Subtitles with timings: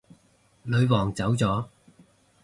[0.63, 1.67] 女皇走咗